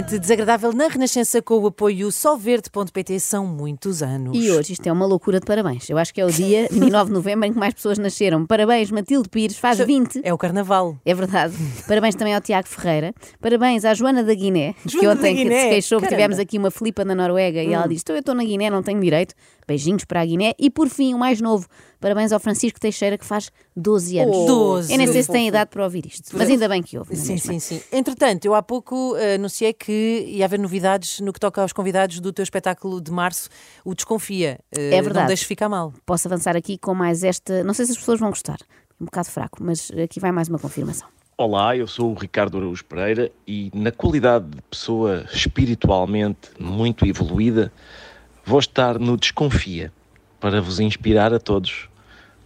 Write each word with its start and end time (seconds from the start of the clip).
Desagradável 0.00 0.72
na 0.72 0.86
Renascença 0.86 1.42
com 1.42 1.58
o 1.58 1.66
apoio 1.66 2.12
solverde.pt 2.12 3.18
são 3.18 3.44
muitos 3.44 4.00
anos. 4.00 4.36
E 4.36 4.50
hoje 4.50 4.74
isto 4.74 4.86
é 4.86 4.92
uma 4.92 5.04
loucura 5.04 5.40
de 5.40 5.46
parabéns. 5.46 5.90
Eu 5.90 5.98
acho 5.98 6.14
que 6.14 6.20
é 6.20 6.24
o 6.24 6.30
dia 6.30 6.68
29 6.70 7.06
de 7.06 7.14
novembro 7.14 7.46
em 7.46 7.52
que 7.52 7.58
mais 7.58 7.74
pessoas 7.74 7.98
nasceram. 7.98 8.46
Parabéns, 8.46 8.92
Matilde 8.92 9.28
Pires, 9.28 9.58
faz 9.58 9.78
20. 9.78 10.20
É 10.22 10.32
o 10.32 10.38
carnaval. 10.38 10.96
É 11.04 11.12
verdade. 11.12 11.54
Parabéns 11.88 12.14
também 12.14 12.34
ao 12.34 12.40
Tiago 12.40 12.68
Ferreira. 12.68 13.12
Parabéns 13.40 13.84
à 13.84 13.92
Joana 13.92 14.22
da 14.22 14.34
Guiné, 14.34 14.74
que 14.86 14.90
Joana 14.90 15.14
da 15.16 15.20
ontem 15.20 15.36
que 15.36 15.42
se 15.42 15.68
queixou 15.68 16.00
que 16.00 16.06
tivemos 16.06 16.38
aqui 16.38 16.58
uma 16.58 16.70
Filipa 16.70 17.04
na 17.04 17.14
Noruega 17.14 17.60
e 17.62 17.72
ela 17.72 17.88
disse: 17.88 18.02
Então 18.02 18.14
eu 18.14 18.20
estou 18.20 18.34
na 18.34 18.44
Guiné, 18.44 18.70
não 18.70 18.82
tenho 18.82 19.00
direito. 19.00 19.34
Beijinhos 19.66 20.04
para 20.04 20.20
a 20.20 20.24
Guiné. 20.24 20.54
E 20.58 20.70
por 20.70 20.88
fim, 20.88 21.12
o 21.12 21.18
mais 21.18 21.40
novo. 21.40 21.66
Parabéns 22.00 22.32
ao 22.32 22.38
Francisco 22.38 22.78
Teixeira, 22.78 23.18
que 23.18 23.24
faz 23.24 23.50
12 23.76 24.18
anos. 24.20 24.36
12. 24.46 24.92
Eu 24.92 24.98
nem 24.98 25.06
sei 25.08 25.22
se 25.22 25.32
tem 25.32 25.48
idade 25.48 25.70
para 25.70 25.82
ouvir 25.82 26.06
isto, 26.06 26.36
mas 26.36 26.48
ainda 26.48 26.68
bem 26.68 26.80
que 26.82 26.96
é 26.96 27.02
Sim, 27.14 27.32
mesmo? 27.32 27.38
sim, 27.38 27.58
sim. 27.58 27.82
Entretanto, 27.90 28.44
eu 28.44 28.54
há 28.54 28.62
pouco 28.62 29.16
eh, 29.16 29.34
anunciei 29.34 29.72
que 29.72 30.24
ia 30.28 30.44
haver 30.44 30.60
novidades 30.60 31.18
no 31.20 31.32
que 31.32 31.40
toca 31.40 31.60
aos 31.60 31.72
convidados 31.72 32.20
do 32.20 32.32
teu 32.32 32.42
espetáculo 32.44 33.00
de 33.00 33.10
março, 33.10 33.48
o 33.84 33.94
Desconfia. 33.94 34.60
Eh, 34.70 34.94
É 34.96 35.02
verdade. 35.02 35.18
Não 35.20 35.26
deixes 35.26 35.46
ficar 35.46 35.68
mal. 35.68 35.92
Posso 36.06 36.28
avançar 36.28 36.56
aqui 36.56 36.78
com 36.78 36.94
mais 36.94 37.24
esta. 37.24 37.64
Não 37.64 37.74
sei 37.74 37.86
se 37.86 37.92
as 37.92 37.98
pessoas 37.98 38.20
vão 38.20 38.28
gostar. 38.30 38.58
Um 39.00 39.04
bocado 39.04 39.28
fraco, 39.28 39.58
mas 39.60 39.90
aqui 40.02 40.20
vai 40.20 40.30
mais 40.30 40.48
uma 40.48 40.58
confirmação. 40.58 41.08
Olá, 41.36 41.76
eu 41.76 41.86
sou 41.86 42.10
o 42.10 42.14
Ricardo 42.14 42.58
Araújo 42.58 42.84
Pereira 42.84 43.30
e, 43.46 43.70
na 43.72 43.92
qualidade 43.92 44.46
de 44.48 44.62
pessoa 44.62 45.24
espiritualmente 45.32 46.50
muito 46.58 47.06
evoluída, 47.06 47.72
vou 48.44 48.58
estar 48.58 48.98
no 48.98 49.16
Desconfia 49.16 49.92
para 50.40 50.60
vos 50.60 50.80
inspirar 50.80 51.32
a 51.34 51.38
todos 51.38 51.88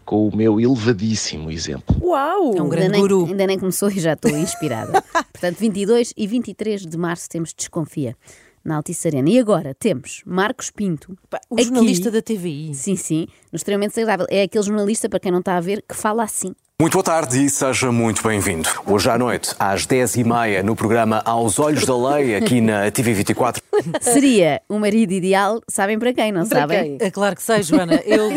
com 0.05 0.27
o 0.29 0.37
meu 0.37 0.61
elevadíssimo 0.61 1.51
exemplo. 1.51 1.97
Uau! 2.03 2.57
É 2.57 2.63
um 2.63 2.69
grande 2.69 2.87
ainda, 2.87 2.93
nem, 2.93 3.01
guru. 3.01 3.27
ainda 3.27 3.47
nem 3.47 3.59
começou 3.59 3.89
e 3.89 4.01
já 4.01 4.15
estou 4.15 4.31
inspirada. 4.37 5.01
Portanto, 5.33 5.59
22 5.59 6.13
e 6.17 6.27
23 6.27 6.87
de 6.87 6.97
março 6.99 7.29
temos 7.29 7.53
Desconfia 7.55 8.17
na 8.65 8.77
Altice 8.77 9.09
Arena. 9.09 9.29
E 9.29 9.39
agora 9.39 9.75
temos 9.75 10.23
Marcos 10.27 10.71
Pinto. 10.71 11.17
O 11.49 11.55
aqui- 11.55 11.65
jornalista 11.65 12.11
da 12.11 12.21
TVI. 12.23 12.75
Sim, 12.75 12.97
sim, 12.97 13.27
no 13.51 13.57
extremamente 13.57 13.91
desagradável. 13.95 14.27
É 14.31 14.43
aquele 14.43 14.65
jornalista, 14.65 15.09
para 15.09 15.21
quem 15.21 15.33
não 15.33 15.41
está 15.41 15.57
a 15.57 15.61
ver, 15.61 15.83
que 15.89 15.95
fala 15.95 16.23
assim. 16.25 16.55
Muito 16.83 16.95
boa 16.95 17.05
tarde 17.05 17.45
e 17.45 17.49
seja 17.49 17.93
muito 17.93 18.27
bem-vindo. 18.27 18.69
Hoje 18.85 19.09
à 19.09 19.17
noite, 19.17 19.55
às 19.57 19.87
10h30, 19.87 20.63
no 20.65 20.75
programa 20.75 21.23
Aos 21.25 21.61
Olhos 21.61 21.87
da 21.87 21.97
Lei, 21.97 22.35
aqui 22.35 22.61
na 22.61 22.91
TV24. 22.91 23.63
Seria 24.01 24.61
o 24.69 24.81
marido 24.81 25.13
ideal, 25.13 25.61
sabem 25.69 25.97
para 25.97 26.13
quem, 26.13 26.33
não 26.33 26.45
sabem? 26.45 26.97
É 26.99 27.09
claro 27.09 27.37
que 27.37 27.43
sei, 27.45 27.63
Joana. 27.63 28.03
Eu 28.05 28.33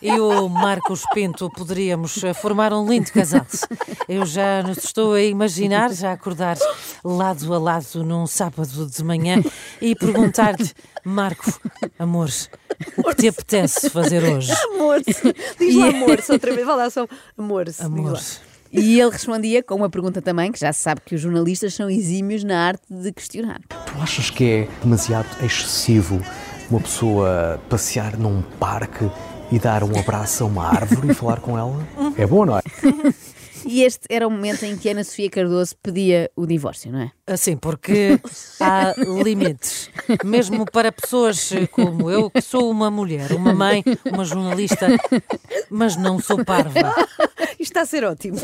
e 0.00 0.12
o 0.12 0.48
Marcos 0.48 1.02
Pinto 1.12 1.50
poderíamos 1.50 2.22
eh, 2.22 2.32
formar 2.32 2.72
um 2.72 2.88
lindo 2.88 3.10
casal. 3.10 3.44
Eu 4.08 4.24
já 4.24 4.62
nos 4.62 4.78
estou 4.78 5.14
a 5.14 5.22
imaginar, 5.22 5.92
já 5.92 6.12
acordar 6.12 6.56
lado 7.02 7.52
a 7.52 7.58
lado 7.58 8.04
num 8.04 8.28
sábado 8.28 8.86
de 8.86 9.02
manhã 9.02 9.42
e 9.82 9.96
perguntar-te, 9.96 10.72
Marco, 11.04 11.60
amor, 11.98 12.28
o 12.96 13.02
que 13.04 13.14
te 13.14 13.28
apetece 13.28 13.90
fazer 13.90 14.22
hoje? 14.22 14.52
Amor, 14.74 15.00
diz 15.58 15.74
lá 15.74 15.88
amor, 15.88 16.20
só 16.22 16.34
outra 16.34 16.52
vez, 16.54 16.66
vai 16.66 16.76
lá 16.76 16.90
só 16.90 17.06
amor. 17.36 17.66
Amor. 17.80 18.20
E 18.70 19.00
ele 19.00 19.10
respondia 19.10 19.62
com 19.62 19.74
uma 19.76 19.88
pergunta 19.88 20.20
também, 20.20 20.52
que 20.52 20.60
já 20.60 20.72
se 20.72 20.80
sabe 20.80 21.00
que 21.04 21.14
os 21.14 21.20
jornalistas 21.20 21.72
são 21.72 21.88
exímios 21.88 22.44
na 22.44 22.66
arte 22.66 22.82
de 22.90 23.12
questionar. 23.12 23.60
Tu 23.68 24.02
achas 24.02 24.28
que 24.30 24.44
é 24.44 24.68
demasiado 24.82 25.28
excessivo 25.42 26.20
uma 26.70 26.80
pessoa 26.80 27.58
passear 27.70 28.18
num 28.18 28.42
parque 28.60 29.10
e 29.50 29.58
dar 29.58 29.82
um 29.82 29.98
abraço 29.98 30.44
a 30.44 30.46
uma 30.46 30.66
árvore 30.66 31.10
e 31.10 31.14
falar 31.14 31.40
com 31.40 31.56
ela? 31.58 31.82
É 32.18 32.26
bom, 32.26 32.44
não 32.44 32.58
é? 32.58 32.62
E 33.68 33.82
este 33.82 34.06
era 34.08 34.26
o 34.26 34.30
momento 34.30 34.64
em 34.64 34.78
que 34.78 34.88
Ana 34.88 35.04
Sofia 35.04 35.28
Cardoso 35.28 35.76
pedia 35.82 36.30
o 36.34 36.46
divórcio, 36.46 36.90
não 36.90 37.00
é? 37.00 37.12
Assim, 37.26 37.54
porque 37.54 38.18
há 38.58 38.94
limites. 39.22 39.90
Mesmo 40.24 40.64
para 40.64 40.90
pessoas 40.90 41.50
como 41.70 42.10
eu, 42.10 42.30
que 42.30 42.40
sou 42.40 42.70
uma 42.70 42.90
mulher, 42.90 43.32
uma 43.32 43.52
mãe, 43.52 43.84
uma 44.10 44.24
jornalista, 44.24 44.86
mas 45.68 45.96
não 45.96 46.18
sou 46.18 46.42
parva. 46.44 46.94
Isto 47.60 47.60
está 47.60 47.82
a 47.82 47.86
ser 47.86 48.04
ótimo. 48.04 48.38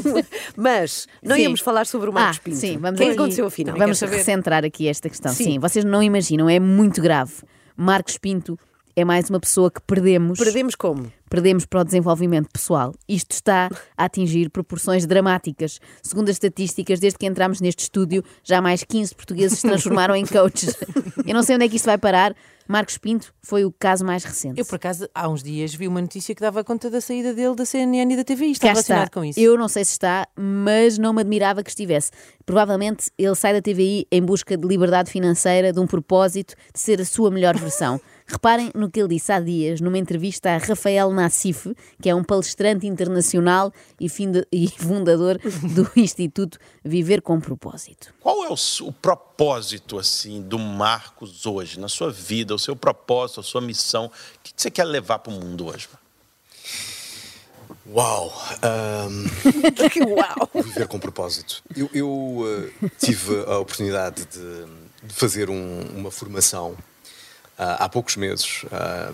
Mas 0.55 1.09
não 1.23 1.37
Sim. 1.37 1.43
íamos 1.43 1.61
falar 1.61 1.87
sobre 1.87 2.11
o 2.11 2.13
Marcos 2.13 2.39
ah, 2.39 2.43
Pinto. 2.45 2.57
Sim, 2.59 2.77
vamos 2.77 2.99
o 3.01 3.03
que 3.03 3.03
é 3.03 3.07
que 3.07 3.13
aqui- 3.13 3.21
aconteceu 3.21 3.47
afinal? 3.47 3.77
Vamos 3.79 4.01
recentrar 4.01 4.63
aqui 4.63 4.89
esta 4.89 5.09
questão. 5.09 5.33
Sim. 5.33 5.45
Sim. 5.45 5.59
vocês 5.59 5.85
não 5.87 6.03
imaginam, 6.03 6.51
é 6.51 6.61
muito 6.61 7.01
grave. 7.01 7.33
Marcos 7.75 8.19
Pinto 8.19 8.59
é 8.97 9.05
mais 9.05 9.29
uma 9.29 9.41
pessoa 9.41 9.71
que 9.71 9.81
perdemos. 9.81 10.39
Perdemos 10.39 10.75
como? 10.75 11.11
perdemos 11.35 11.67
para 11.67 11.81
o 11.81 11.85
desenvolvimento 11.85 12.49
pessoal. 12.49 12.95
Isto 13.09 13.33
está 13.33 13.69
a 13.97 14.05
atingir 14.05 14.51
proporções 14.51 15.05
dramáticas. 15.05 15.81
Segundo 16.01 16.29
as 16.29 16.37
estatísticas, 16.37 17.01
desde 17.01 17.19
que 17.19 17.27
entramos 17.27 17.61
neste 17.61 17.81
estúdio, 17.81 18.23
já 18.45 18.61
mais 18.61 18.85
15 18.85 19.13
portugueses 19.17 19.59
se 19.59 19.67
transformaram 19.67 20.15
em 20.15 20.25
coaches. 20.25 20.77
Eu 21.27 21.35
não 21.35 21.43
sei 21.43 21.57
onde 21.57 21.65
é 21.65 21.69
que 21.69 21.75
isto 21.75 21.87
vai 21.87 21.99
parar. 21.99 22.37
Marcos 22.69 22.97
Pinto 22.97 23.35
foi 23.43 23.65
o 23.65 23.73
caso 23.73 24.07
mais 24.07 24.25
recente. 24.25 24.59
Eu, 24.59 24.65
por 24.65 24.77
acaso, 24.77 25.07
há 25.15 25.29
uns 25.29 25.43
dias 25.43 25.75
vi 25.75 25.87
uma 25.87 26.01
notícia 26.01 26.35
que 26.35 26.41
dava 26.41 26.65
conta 26.65 26.89
da 26.89 27.01
saída 27.01 27.35
dele 27.35 27.55
da 27.55 27.65
CNN 27.65 28.15
e 28.15 28.17
da 28.17 28.25
TVI. 28.25 28.53
Está 28.53 28.69
Cá 28.69 28.73
relacionado 28.73 29.09
está. 29.09 29.21
com 29.21 29.25
isso. 29.25 29.39
Eu 29.39 29.59
não 29.59 29.69
sei 29.69 29.85
se 29.85 29.93
está, 29.93 30.27
mas 30.35 30.97
não 30.97 31.13
me 31.13 31.21
admirava 31.21 31.63
que 31.63 31.69
estivesse. 31.69 32.11
Provavelmente 32.47 33.11
ele 33.19 33.35
sai 33.35 33.53
da 33.53 33.61
TVI 33.61 34.07
em 34.11 34.23
busca 34.23 34.57
de 34.57 34.67
liberdade 34.67 35.11
financeira, 35.11 35.73
de 35.73 35.81
um 35.81 35.87
propósito, 35.87 36.55
de 36.73 36.81
ser 36.81 37.01
a 37.03 37.05
sua 37.05 37.31
melhor 37.31 37.59
versão. 37.59 38.01
Reparem 38.27 38.71
no 38.75 38.91
que 38.91 39.01
ele 39.01 39.11
disse 39.11 39.31
há 39.33 39.39
dias, 39.39 39.81
numa 39.83 39.99
entrevista 39.99 40.51
a 40.51 40.57
Rafael 40.57 41.11
Nassif, 41.13 41.75
que 42.01 42.09
é 42.09 42.15
um 42.15 42.25
palestrante 42.25 42.87
internacional 42.87 43.71
e 44.01 44.07
e 44.51 44.69
fundador 44.79 45.39
do 45.75 45.91
Instituto 46.01 46.59
Viver 46.83 47.21
com 47.21 47.39
Propósito. 47.39 48.15
Qual 48.21 48.45
é 48.45 48.49
o, 48.49 48.55
o 48.87 48.93
propósito 48.93 49.99
assim 49.99 50.41
do 50.41 50.59
Marcos 50.59 51.45
hoje 51.45 51.79
na 51.79 51.89
sua 51.89 52.11
vida, 52.11 52.55
o 52.55 52.59
seu 52.59 52.75
propósito, 52.75 53.41
a 53.41 53.43
sua 53.43 53.61
missão? 53.61 54.07
O 54.07 54.11
que 54.43 54.55
que 54.55 54.63
você 54.63 54.71
quer 54.71 54.85
levar 54.85 55.19
para 55.19 55.33
o 55.33 55.37
mundo 55.39 55.67
hoje? 55.67 55.87
Uau! 57.87 58.33
ahm, 58.63 59.27
Que 59.93 60.01
uau! 60.03 60.49
viver 60.65 60.89
com 60.89 60.99
propósito. 60.99 61.63
Eu, 61.77 61.91
eu, 61.93 62.73
eh, 62.83 62.89
tive 62.99 63.43
a 63.47 63.59
oportunidade 63.59 64.25
de, 64.25 64.65
de 65.07 65.15
fazer 65.15 65.51
um- 65.51 65.83
uma 65.95 66.11
formação 66.11 66.75
há 67.59 67.89
poucos 67.89 68.17
meses 68.17 68.65
ah, 68.73 69.13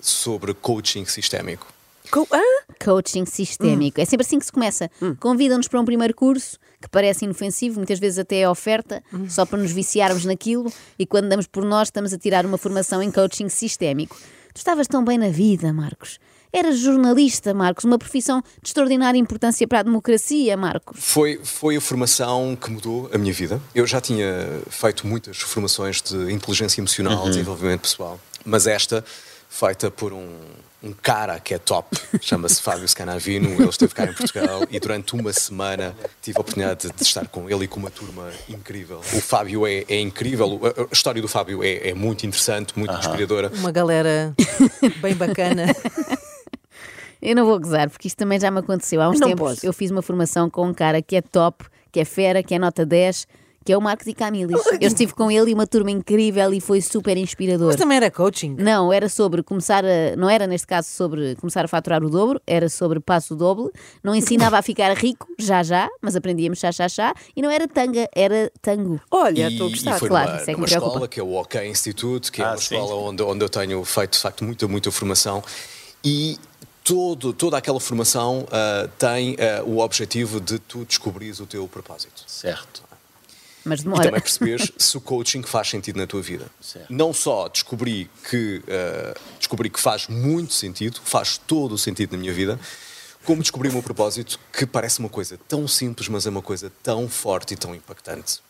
sobre 0.00 0.54
coaching 0.54 1.04
sistémico. 1.06 1.66
Co- 2.10 2.28
Hã? 2.32 2.40
Coaching 2.84 3.24
sistémico. 3.26 4.00
É 4.00 4.04
sempre 4.04 4.26
assim 4.26 4.38
que 4.38 4.46
se 4.46 4.52
começa. 4.52 4.90
Convidam-nos 5.20 5.68
para 5.68 5.80
um 5.80 5.84
primeiro 5.84 6.14
curso 6.14 6.58
que 6.80 6.88
parece 6.88 7.24
inofensivo, 7.24 7.76
muitas 7.76 7.98
vezes 7.98 8.18
até 8.18 8.40
é 8.40 8.48
oferta, 8.48 9.02
só 9.28 9.46
para 9.46 9.58
nos 9.58 9.72
viciarmos 9.72 10.26
naquilo, 10.26 10.70
e 10.98 11.06
quando 11.06 11.30
damos 11.30 11.46
por 11.46 11.64
nós, 11.64 11.88
estamos 11.88 12.12
a 12.12 12.18
tirar 12.18 12.44
uma 12.44 12.58
formação 12.58 13.02
em 13.02 13.10
coaching 13.10 13.48
sistémico. 13.48 14.14
Tu 14.52 14.58
estavas 14.58 14.86
tão 14.86 15.02
bem 15.02 15.16
na 15.16 15.30
vida, 15.30 15.72
Marcos. 15.72 16.18
Eras 16.54 16.78
jornalista, 16.78 17.52
Marcos, 17.52 17.84
uma 17.84 17.98
profissão 17.98 18.40
de 18.62 18.68
extraordinária 18.68 19.18
importância 19.18 19.66
para 19.66 19.80
a 19.80 19.82
democracia, 19.82 20.56
Marcos. 20.56 20.96
Foi, 21.00 21.40
foi 21.42 21.74
a 21.74 21.80
formação 21.80 22.54
que 22.54 22.70
mudou 22.70 23.10
a 23.12 23.18
minha 23.18 23.32
vida. 23.32 23.60
Eu 23.74 23.84
já 23.88 24.00
tinha 24.00 24.62
feito 24.70 25.04
muitas 25.04 25.38
formações 25.38 26.00
de 26.00 26.32
inteligência 26.32 26.80
emocional, 26.80 27.28
desenvolvimento 27.28 27.80
pessoal, 27.80 28.20
mas 28.44 28.68
esta, 28.68 29.04
feita 29.50 29.90
por 29.90 30.12
um, 30.12 30.30
um 30.80 30.92
cara 30.92 31.40
que 31.40 31.54
é 31.54 31.58
top, 31.58 31.98
chama-se 32.22 32.62
Fábio 32.62 32.86
Scanavino, 32.86 33.48
ele 33.48 33.68
esteve 33.68 33.92
cá 33.92 34.04
em 34.04 34.12
Portugal 34.12 34.62
e 34.70 34.78
durante 34.78 35.12
uma 35.16 35.32
semana 35.32 35.92
tive 36.22 36.38
a 36.38 36.40
oportunidade 36.40 36.88
de 36.88 37.02
estar 37.02 37.26
com 37.26 37.50
ele 37.50 37.64
e 37.64 37.66
com 37.66 37.80
uma 37.80 37.90
turma 37.90 38.30
incrível. 38.48 39.00
O 39.12 39.20
Fábio 39.20 39.66
é, 39.66 39.84
é 39.88 39.98
incrível, 39.98 40.60
a, 40.62 40.82
a 40.82 40.86
história 40.92 41.20
do 41.20 41.26
Fábio 41.26 41.64
é, 41.64 41.88
é 41.88 41.94
muito 41.94 42.24
interessante, 42.24 42.78
muito 42.78 42.94
inspiradora. 42.94 43.50
Uma 43.56 43.72
galera 43.72 44.32
bem 45.02 45.16
bacana. 45.16 45.66
Eu 47.24 47.34
não 47.36 47.46
vou 47.46 47.58
gozar, 47.58 47.88
porque 47.90 48.06
isto 48.08 48.16
também 48.16 48.38
já 48.38 48.50
me 48.50 48.58
aconteceu. 48.60 49.00
Há 49.00 49.08
uns 49.08 49.18
Não 49.18 49.28
tempos 49.28 49.54
posso. 49.54 49.66
eu 49.66 49.72
fiz 49.72 49.90
uma 49.90 50.02
formação 50.02 50.48
com 50.50 50.66
um 50.68 50.74
cara 50.74 51.00
que 51.00 51.16
é 51.16 51.22
top, 51.22 51.64
que 51.90 52.00
é 52.00 52.04
fera, 52.04 52.42
que 52.42 52.54
é 52.54 52.58
nota 52.58 52.84
10, 52.84 53.26
que 53.64 53.72
é 53.72 53.78
o 53.78 53.80
Marcos 53.80 54.06
e 54.06 54.12
Camilis. 54.12 54.60
Eu 54.78 54.88
estive 54.88 55.14
com 55.14 55.30
ele 55.30 55.52
e 55.52 55.54
uma 55.54 55.66
turma 55.66 55.90
incrível 55.90 56.52
e 56.52 56.60
foi 56.60 56.82
super 56.82 57.16
inspirador. 57.16 57.68
Mas 57.68 57.76
também 57.76 57.96
era 57.96 58.10
coaching. 58.10 58.56
Não, 58.58 58.92
era 58.92 59.08
sobre 59.08 59.42
começar 59.42 59.82
a. 59.86 60.14
Não 60.18 60.28
era 60.28 60.46
neste 60.46 60.66
caso 60.66 60.88
sobre 60.90 61.34
começar 61.36 61.64
a 61.64 61.68
faturar 61.68 62.04
o 62.04 62.10
dobro, 62.10 62.38
era 62.46 62.68
sobre 62.68 63.00
passo 63.00 63.34
doble. 63.34 63.70
Não 64.02 64.14
ensinava 64.14 64.58
a 64.58 64.62
ficar 64.62 64.92
rico, 64.94 65.26
já 65.38 65.62
já, 65.62 65.88
mas 66.02 66.14
aprendíamos 66.14 66.58
chá 66.58 66.70
chá 66.72 66.90
chá. 66.90 67.14
E 67.34 67.40
não 67.40 67.50
era 67.50 67.66
tanga, 67.66 68.06
era 68.14 68.52
tango. 68.60 69.00
Olha, 69.10 69.48
E, 69.48 69.52
estou 69.52 69.68
a 69.68 69.70
e 69.70 69.72
gostar. 69.72 69.98
foi 69.98 70.08
claro, 70.10 70.30
isso 70.36 70.42
é 70.42 70.44
que 70.44 70.52
numa 70.52 70.60
me 70.60 70.66
preocupa. 70.66 70.90
escola 70.92 71.08
que 71.08 71.20
é 71.20 71.22
o 71.22 71.32
OK 71.32 71.66
Institute, 71.66 72.30
que 72.30 72.42
é 72.42 72.44
Ah, 72.44 72.50
uma 72.50 72.56
sim. 72.58 72.74
escola 72.74 72.94
onde, 72.96 73.22
onde 73.22 73.42
eu 73.42 73.48
tenho 73.48 73.82
feito 73.82 74.12
de 74.12 74.18
facto 74.18 74.44
muita, 74.44 74.68
muita 74.68 74.90
formação 74.92 75.42
e 76.04 76.36
todo, 76.84 77.32
toda 77.32 77.56
aquela 77.56 77.80
formação 77.80 78.46
ah, 78.52 78.88
tem 78.98 79.36
ah, 79.40 79.64
o 79.64 79.78
objetivo 79.78 80.38
de 80.40 80.58
tu 80.58 80.84
descobrires 80.84 81.40
o 81.40 81.46
teu 81.46 81.66
propósito. 81.66 82.22
Certo. 82.26 82.82
Mas 83.64 83.80
E 83.80 83.84
demora. 83.84 84.02
também 84.04 84.20
perceberes 84.20 84.70
se 84.76 84.96
o 84.96 85.00
coaching 85.00 85.42
faz 85.42 85.70
sentido 85.70 85.96
na 85.96 86.06
tua 86.06 86.20
vida. 86.20 86.46
Certo. 86.60 86.92
Não 86.92 87.14
só 87.14 87.48
descobri 87.48 88.10
que, 88.28 88.62
ah, 88.68 89.18
descobri 89.38 89.70
que 89.70 89.80
faz 89.80 90.06
muito 90.06 90.52
sentido, 90.52 91.00
faz 91.02 91.38
todo 91.38 91.72
o 91.72 91.78
sentido 91.78 92.12
na 92.12 92.18
minha 92.18 92.32
vida, 92.32 92.60
como 93.24 93.40
descobri 93.40 93.70
o 93.70 93.72
meu 93.72 93.82
propósito, 93.82 94.38
que 94.52 94.66
parece 94.66 95.00
uma 95.00 95.08
coisa 95.08 95.38
tão 95.48 95.66
simples, 95.66 96.08
mas 96.08 96.26
é 96.26 96.30
uma 96.30 96.42
coisa 96.42 96.70
tão 96.82 97.08
forte 97.08 97.54
e 97.54 97.56
tão 97.56 97.74
impactante. 97.74 98.40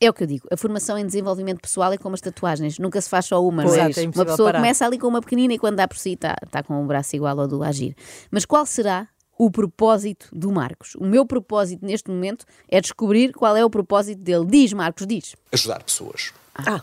É 0.00 0.08
o 0.08 0.14
que 0.14 0.22
eu 0.22 0.26
digo. 0.26 0.48
A 0.50 0.56
formação 0.56 0.96
em 0.96 1.04
desenvolvimento 1.04 1.60
pessoal 1.60 1.92
é 1.92 1.98
como 1.98 2.14
as 2.14 2.20
tatuagens. 2.22 2.78
Nunca 2.78 3.00
se 3.00 3.08
faz 3.08 3.26
só 3.26 3.44
uma, 3.46 3.62
Pois, 3.62 3.76
não 3.76 3.84
é? 3.84 3.90
é 3.94 4.02
uma 4.06 4.24
pessoa 4.24 4.48
parar. 4.48 4.58
começa 4.60 4.86
ali 4.86 4.98
com 4.98 5.06
uma 5.06 5.20
pequenina 5.20 5.52
e 5.54 5.58
quando 5.58 5.76
dá 5.76 5.86
por 5.86 5.98
si 5.98 6.12
está 6.12 6.36
está 6.42 6.62
com 6.62 6.82
o 6.82 6.86
braço 6.86 7.14
igual 7.16 7.38
ao 7.38 7.46
do 7.46 7.62
Agir. 7.62 7.94
Mas 8.30 8.46
qual 8.46 8.64
será 8.64 9.08
o 9.38 9.50
propósito 9.50 10.26
do 10.32 10.50
Marcos? 10.50 10.94
O 10.96 11.04
meu 11.04 11.26
propósito 11.26 11.84
neste 11.84 12.10
momento 12.10 12.46
é 12.68 12.80
descobrir 12.80 13.32
qual 13.32 13.54
é 13.56 13.64
o 13.64 13.68
propósito 13.68 14.20
dele. 14.22 14.46
Diz, 14.46 14.72
Marcos, 14.72 15.06
diz. 15.06 15.36
Ajudar 15.52 15.82
pessoas. 15.82 16.32
Ah, 16.54 16.82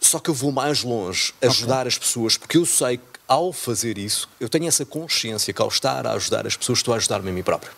Só 0.00 0.18
que 0.18 0.30
eu 0.30 0.34
vou 0.34 0.50
mais 0.52 0.82
longe, 0.82 1.34
ajudar 1.42 1.86
as 1.86 1.96
pessoas, 1.98 2.36
porque 2.38 2.56
eu 2.56 2.64
sei 2.66 2.96
que 2.98 3.04
ao 3.28 3.52
fazer 3.52 3.96
isso, 3.96 4.28
eu 4.38 4.48
tenho 4.50 4.66
essa 4.68 4.84
consciência 4.84 5.52
que 5.54 5.62
ao 5.62 5.68
estar 5.68 6.06
a 6.06 6.12
ajudar 6.12 6.46
as 6.46 6.56
pessoas, 6.56 6.78
estou 6.80 6.92
a 6.92 6.98
ajudar-me 6.98 7.30
a 7.30 7.32
mim 7.32 7.42
próprio. 7.42 7.72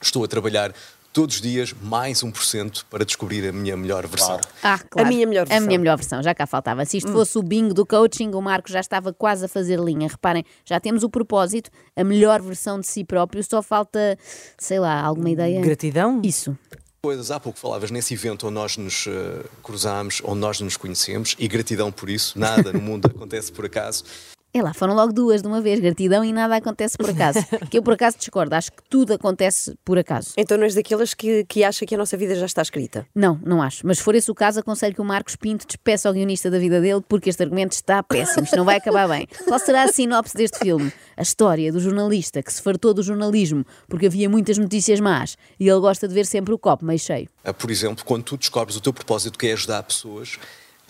Estou 0.00 0.22
a 0.24 0.28
trabalhar 0.28 0.74
todos 1.12 1.36
os 1.36 1.40
dias 1.42 1.74
mais 1.82 2.22
1% 2.22 2.84
para 2.88 3.04
descobrir 3.04 3.48
a 3.48 3.52
minha 3.52 3.76
melhor 3.76 4.06
versão. 4.06 4.40
Ah, 4.62 4.78
claro. 4.78 5.08
minha 5.08 5.26
melhor 5.26 5.42
A 5.42 5.44
versão. 5.46 5.66
minha 5.66 5.78
melhor 5.78 5.96
versão, 5.96 6.22
já 6.22 6.34
cá 6.34 6.46
faltava. 6.46 6.84
Se 6.84 6.98
isto 6.98 7.10
fosse 7.12 7.36
o 7.38 7.42
bingo 7.42 7.74
do 7.74 7.84
coaching, 7.84 8.30
o 8.34 8.40
Marcos 8.40 8.72
já 8.72 8.80
estava 8.80 9.12
quase 9.12 9.44
a 9.44 9.48
fazer 9.48 9.78
linha. 9.80 10.08
Reparem, 10.08 10.44
já 10.64 10.78
temos 10.78 11.02
o 11.02 11.10
propósito, 11.10 11.70
a 11.96 12.04
melhor 12.04 12.40
versão 12.40 12.78
de 12.80 12.86
si 12.86 13.04
próprio, 13.04 13.42
só 13.42 13.62
falta, 13.62 14.16
sei 14.58 14.78
lá, 14.78 15.00
alguma 15.02 15.30
ideia? 15.30 15.60
Gratidão? 15.60 16.20
Isso. 16.22 16.56
Coisas, 17.02 17.30
há 17.30 17.40
pouco 17.40 17.58
falavas 17.58 17.90
nesse 17.90 18.12
evento 18.12 18.46
onde 18.46 18.54
nós 18.56 18.76
nos 18.76 19.06
eh, 19.06 19.42
cruzámos, 19.62 20.20
onde 20.22 20.38
nós 20.40 20.60
nos 20.60 20.76
conhecemos, 20.76 21.34
e 21.38 21.48
gratidão 21.48 21.90
por 21.90 22.10
isso, 22.10 22.38
nada 22.38 22.74
no 22.74 22.80
mundo 22.80 23.06
acontece 23.12 23.50
por 23.50 23.64
acaso. 23.64 24.04
É 24.52 24.60
lá, 24.62 24.74
foram 24.74 24.94
logo 24.94 25.12
duas 25.12 25.42
de 25.42 25.46
uma 25.48 25.60
vez, 25.60 25.78
gratidão 25.78 26.24
e 26.24 26.32
nada 26.32 26.56
acontece 26.56 26.98
por 26.98 27.10
acaso. 27.10 27.38
que 27.70 27.78
eu 27.78 27.82
por 27.82 27.94
acaso 27.94 28.18
discordo, 28.18 28.54
acho 28.54 28.72
que 28.72 28.82
tudo 28.88 29.12
acontece 29.14 29.74
por 29.84 29.96
acaso. 29.96 30.32
então 30.36 30.58
não 30.58 30.64
és 30.64 30.74
daquelas 30.74 31.14
que, 31.14 31.44
que 31.44 31.62
acha 31.62 31.86
que 31.86 31.94
a 31.94 31.98
nossa 31.98 32.16
vida 32.16 32.34
já 32.34 32.46
está 32.46 32.60
escrita. 32.60 33.06
Não, 33.14 33.38
não 33.44 33.62
acho. 33.62 33.86
Mas 33.86 33.98
se 33.98 34.04
for 34.04 34.14
esse 34.14 34.28
o 34.28 34.34
caso, 34.34 34.58
aconselho 34.58 34.92
que 34.94 35.00
o 35.00 35.04
Marcos 35.04 35.36
Pinto 35.36 35.66
despeça 35.66 36.10
o 36.10 36.12
guionista 36.12 36.50
da 36.50 36.58
vida 36.58 36.80
dele, 36.80 37.00
porque 37.08 37.30
este 37.30 37.42
argumento 37.44 37.72
está 37.72 38.02
péssimo, 38.02 38.42
isto 38.44 38.56
não 38.56 38.64
vai 38.64 38.76
acabar 38.78 39.08
bem. 39.08 39.28
Qual 39.46 39.58
será 39.60 39.84
a 39.84 39.88
sinopse 39.92 40.36
deste 40.36 40.58
filme? 40.58 40.92
A 41.16 41.22
história 41.22 41.70
do 41.72 41.78
jornalista 41.78 42.42
que 42.42 42.52
se 42.52 42.60
fartou 42.60 42.92
do 42.92 43.02
jornalismo 43.04 43.64
porque 43.88 44.06
havia 44.06 44.28
muitas 44.28 44.58
notícias 44.58 44.98
más 44.98 45.36
e 45.60 45.68
ele 45.68 45.80
gosta 45.80 46.08
de 46.08 46.14
ver 46.14 46.26
sempre 46.26 46.52
o 46.52 46.58
copo 46.58 46.84
meio 46.84 46.98
cheio. 46.98 47.28
Ah, 47.44 47.52
Por 47.52 47.70
exemplo, 47.70 48.04
quando 48.04 48.24
tu 48.24 48.36
descobres 48.36 48.76
o 48.76 48.80
teu 48.80 48.92
propósito 48.92 49.38
que 49.38 49.46
é 49.46 49.52
ajudar 49.52 49.82
pessoas, 49.84 50.38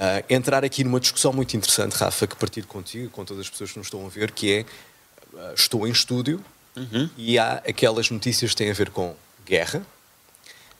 ah, 0.03 0.25
entrar 0.31 0.65
aqui 0.65 0.83
numa 0.83 0.99
discussão 0.99 1.31
muito 1.31 1.55
interessante, 1.55 1.93
Rafa, 1.93 2.27
que 2.27 2.35
partilho 2.35 2.67
contigo, 2.67 3.05
e 3.05 3.09
com 3.11 3.23
todas 3.23 3.43
as 3.43 3.51
pessoas 3.51 3.71
que 3.71 3.79
nos 3.79 3.89
estão 3.89 4.07
a 4.07 4.09
ver, 4.09 4.31
que 4.31 4.51
é, 4.51 4.65
ah, 5.37 5.53
estou 5.55 5.87
em 5.87 5.91
estúdio 5.91 6.43
e 7.19 7.39
há 7.39 7.57
aquelas 7.69 8.11
notícias 8.11 8.53
que 8.53 8.57
têm 8.57 8.71
a 8.71 8.73
ver 8.73 8.89
com 8.89 9.15
guerra, 9.45 9.83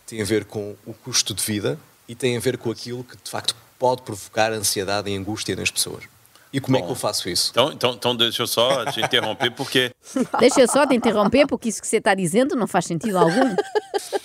têm 0.07 0.23
a 0.23 0.25
ver 0.25 0.47
com 0.47 0.75
o 0.87 0.95
custo 0.95 1.35
de 1.35 1.45
vida 1.45 1.79
e 2.09 2.15
têm 2.15 2.35
a 2.35 2.41
ver 2.41 2.57
com 2.57 2.71
aquilo 2.71 3.05
que, 3.05 3.15
de 3.23 3.31
facto, 3.31 3.55
pode 3.79 4.01
provocar 4.01 4.53
ansiedade 4.53 5.11
e 5.11 5.17
angústia 5.17 5.55
nas 5.55 5.71
pessoas. 5.71 6.05
E 6.53 6.59
como 6.59 6.79
é 6.79 6.83
que 6.83 6.91
eu 6.91 6.97
faço 6.97 7.29
isso? 7.29 7.51
Então, 7.51 7.73
então, 7.73 7.93
então 7.93 8.17
deixa 8.17 8.43
eu 8.43 8.47
só 8.47 8.87
te 8.87 9.01
interromper, 9.01 9.51
porque 9.53 9.93
Deixa 10.41 10.63
eu 10.63 10.69
só 10.69 10.87
te 10.87 10.95
interromper, 10.95 11.47
porque 11.47 11.69
isso 11.69 11.81
que 11.81 11.87
você 11.87 11.99
está 11.99 12.15
dizendo 12.15 12.57
não 12.57 12.67
faz 12.67 12.87
sentido 12.87 13.19
algum. 13.19 13.55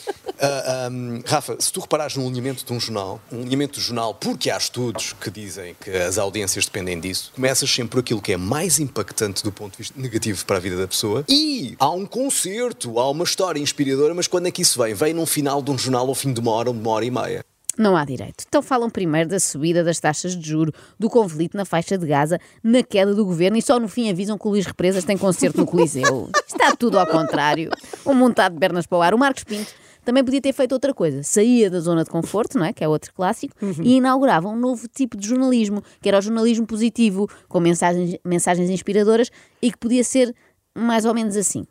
Ah, 0.45 0.85
ahm, 0.85 1.21
Rafa, 1.25 1.57
se 1.59 1.73
tu 1.73 1.79
reparares 1.79 2.15
no 2.15 2.27
alinhamento 2.27 2.63
de 2.63 2.71
um 2.71 2.79
jornal, 2.79 3.19
um 3.31 3.41
alinhamento 3.41 3.79
do 3.79 3.81
jornal, 3.81 4.13
porque 4.13 4.51
há 4.51 4.57
estudos 4.57 5.13
que 5.13 5.31
dizem 5.31 5.75
que 5.79 5.89
as 5.89 6.19
audiências 6.19 6.65
dependem 6.65 6.99
disso, 6.99 7.31
começas 7.33 7.67
sempre 7.67 7.89
por 7.89 7.99
aquilo 8.01 8.21
que 8.21 8.33
é 8.33 8.37
mais 8.37 8.79
impactante 8.79 9.43
do 9.43 9.51
ponto 9.51 9.71
de 9.71 9.77
vista 9.79 9.99
negativo 9.99 10.45
para 10.45 10.57
a 10.57 10.59
vida 10.59 10.77
da 10.77 10.87
pessoa. 10.87 11.25
E 11.27 11.75
há 11.79 11.89
um 11.89 12.05
concerto, 12.05 12.99
há 12.99 13.09
uma 13.09 13.23
história 13.23 13.59
inspiradora, 13.59 14.13
mas 14.13 14.27
quando 14.27 14.47
é 14.47 14.51
que 14.51 14.61
isso 14.61 14.81
vem? 14.81 14.93
Vem 14.93 15.13
num 15.15 15.25
final 15.25 15.63
de 15.63 15.71
um 15.71 15.77
jornal 15.77 16.07
ao 16.07 16.13
fim 16.13 16.31
de 16.31 16.39
uma 16.39 16.51
hora 16.51 16.69
ou 16.69 16.75
de 16.75 16.81
uma 16.81 16.91
hora 16.91 17.05
e 17.05 17.11
meia. 17.11 17.43
Não 17.77 17.97
há 17.97 18.05
direito. 18.05 18.45
Então 18.47 18.61
falam 18.61 18.89
primeiro 18.89 19.29
da 19.29 19.39
subida 19.39 19.83
das 19.83 19.99
taxas 19.99 20.35
de 20.35 20.47
juro, 20.47 20.71
do 20.97 21.09
conflito 21.09 21.57
na 21.57 21.65
faixa 21.65 21.97
de 21.97 22.05
Gaza, 22.05 22.39
na 22.63 22.83
queda 22.83 23.13
do 23.13 23.25
governo 23.25 23.57
e 23.57 23.61
só 23.61 23.79
no 23.79 23.87
fim 23.87 24.09
avisam 24.09 24.37
que 24.37 24.47
o 24.47 24.51
Luís 24.51 24.65
Represas 24.65 25.03
tem 25.03 25.17
concerto 25.17 25.57
no 25.57 25.65
Coliseu. 25.65 26.29
Está 26.47 26.75
tudo 26.75 26.97
ao 26.99 27.07
contrário. 27.07 27.71
Um 28.05 28.13
montado 28.13 28.53
de 28.53 28.59
pernas 28.59 28.85
para 28.85 28.97
o 28.97 29.01
ar. 29.01 29.13
O 29.13 29.17
Marcos 29.17 29.43
Pinto 29.43 29.73
também 30.05 30.23
podia 30.23 30.39
ter 30.39 30.53
feito 30.53 30.71
outra 30.71 30.93
coisa. 30.93 31.23
Saía 31.23 31.69
da 31.69 31.79
zona 31.79 32.03
de 32.03 32.09
conforto, 32.09 32.57
não 32.57 32.65
é? 32.65 32.71
Que 32.71 32.83
é 32.83 32.87
outro 32.87 33.13
clássico, 33.13 33.53
e 33.83 33.95
inaugurava 33.97 34.47
um 34.47 34.55
novo 34.55 34.87
tipo 34.87 35.17
de 35.17 35.27
jornalismo, 35.27 35.83
que 36.01 36.07
era 36.07 36.19
o 36.19 36.21
jornalismo 36.21 36.65
positivo, 36.65 37.27
com 37.49 37.59
mensagens, 37.59 38.17
mensagens 38.23 38.69
inspiradoras 38.69 39.31
e 39.61 39.71
que 39.71 39.77
podia 39.77 40.03
ser 40.03 40.33
mais 40.77 41.05
ou 41.05 41.13
menos 41.13 41.35
assim. 41.35 41.65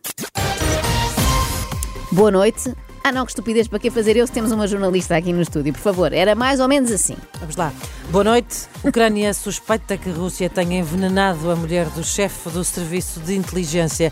Boa 2.12 2.30
noite. 2.30 2.72
Ah 3.02 3.12
não, 3.12 3.26
que 3.26 3.32
estupidez, 3.32 3.68
para 3.68 3.78
que 3.78 3.90
fazer 3.90 4.16
eu 4.16 4.26
se 4.26 4.32
temos 4.32 4.50
uma 4.50 4.66
jornalista 4.66 5.14
aqui 5.14 5.30
no 5.30 5.42
estúdio, 5.42 5.74
por 5.74 5.80
favor. 5.80 6.12
Era 6.12 6.34
mais 6.34 6.58
ou 6.58 6.66
menos 6.66 6.90
assim. 6.90 7.16
Vamos 7.38 7.54
lá. 7.54 7.70
Boa 8.10 8.24
noite. 8.24 8.66
Ucrânia 8.82 9.32
suspeita 9.34 9.98
que 9.98 10.08
a 10.08 10.12
Rússia 10.12 10.48
tenha 10.48 10.78
envenenado 10.78 11.50
a 11.50 11.56
mulher 11.56 11.86
do 11.90 12.02
chefe 12.02 12.48
do 12.48 12.64
serviço 12.64 13.20
de 13.20 13.34
inteligência. 13.34 14.10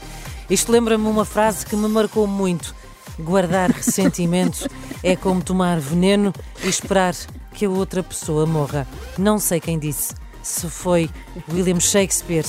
Isto 0.50 0.70
lembra-me 0.72 1.06
uma 1.06 1.24
frase 1.24 1.64
que 1.64 1.74
me 1.74 1.88
marcou 1.88 2.26
muito. 2.26 2.74
Guardar 3.18 3.70
ressentimento 3.70 4.68
é 5.02 5.14
como 5.16 5.42
tomar 5.42 5.78
veneno 5.78 6.32
e 6.64 6.68
esperar 6.68 7.14
que 7.54 7.64
a 7.66 7.70
outra 7.70 8.02
pessoa 8.02 8.46
morra. 8.46 8.86
Não 9.18 9.38
sei 9.38 9.60
quem 9.60 9.78
disse. 9.78 10.14
Se 10.42 10.68
foi 10.68 11.08
William 11.52 11.78
Shakespeare, 11.78 12.44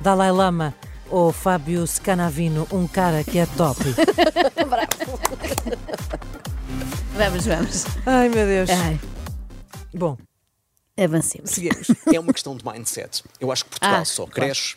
Dalai 0.00 0.30
Lama 0.32 0.74
ou 1.08 1.32
Fábio 1.32 1.86
Scanavino, 1.86 2.66
um 2.72 2.86
cara 2.86 3.24
que 3.24 3.38
é 3.38 3.46
top. 3.46 3.80
Vamos, 7.14 7.44
vamos. 7.46 7.84
Ai, 8.06 8.28
meu 8.28 8.46
Deus. 8.46 8.70
Ai, 8.70 8.98
Bom, 9.92 10.16
avancemos. 10.98 11.50
seguimos. 11.50 11.88
É 12.12 12.18
uma 12.18 12.32
questão 12.32 12.56
de 12.56 12.64
mindset. 12.64 13.22
Eu 13.40 13.50
acho 13.52 13.64
que 13.64 13.70
Portugal 13.72 14.00
Ah, 14.00 14.04
só 14.04 14.22
claro. 14.24 14.32
cresce 14.32 14.76